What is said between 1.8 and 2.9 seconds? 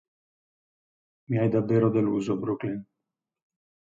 deluso, Brooklyn".